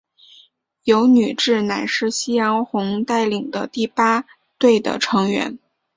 [0.85, 4.25] 油女志乃是夕日红带领的第八
[4.57, 5.59] 队的成员。